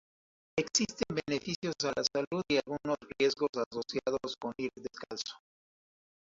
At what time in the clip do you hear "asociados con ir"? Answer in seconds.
3.53-4.71